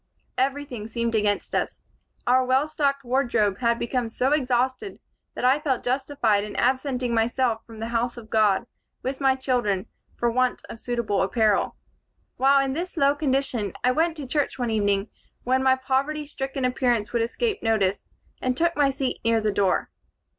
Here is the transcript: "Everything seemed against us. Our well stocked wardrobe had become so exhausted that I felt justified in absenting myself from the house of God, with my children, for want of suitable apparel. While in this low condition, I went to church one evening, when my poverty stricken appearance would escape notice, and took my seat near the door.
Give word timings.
"Everything 0.35 0.87
seemed 0.87 1.13
against 1.13 1.53
us. 1.53 1.79
Our 2.25 2.43
well 2.43 2.67
stocked 2.67 3.03
wardrobe 3.03 3.59
had 3.59 3.77
become 3.77 4.09
so 4.09 4.31
exhausted 4.31 4.99
that 5.35 5.45
I 5.45 5.59
felt 5.59 5.83
justified 5.83 6.43
in 6.43 6.55
absenting 6.55 7.13
myself 7.13 7.63
from 7.67 7.77
the 7.77 7.89
house 7.89 8.17
of 8.17 8.31
God, 8.31 8.65
with 9.03 9.21
my 9.21 9.35
children, 9.35 9.85
for 10.17 10.31
want 10.31 10.63
of 10.67 10.79
suitable 10.79 11.21
apparel. 11.21 11.75
While 12.37 12.65
in 12.65 12.73
this 12.73 12.97
low 12.97 13.13
condition, 13.13 13.73
I 13.83 13.91
went 13.91 14.17
to 14.17 14.25
church 14.25 14.57
one 14.57 14.71
evening, 14.71 15.11
when 15.43 15.61
my 15.61 15.75
poverty 15.75 16.25
stricken 16.25 16.65
appearance 16.65 17.13
would 17.13 17.21
escape 17.21 17.61
notice, 17.61 18.07
and 18.41 18.57
took 18.57 18.75
my 18.75 18.89
seat 18.89 19.19
near 19.23 19.39
the 19.39 19.51
door. 19.51 19.91